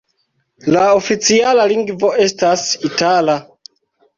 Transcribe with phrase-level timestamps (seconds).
[0.75, 3.37] La oficiala lingvo estas itala.